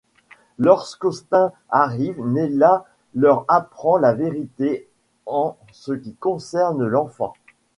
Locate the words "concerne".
6.15-6.83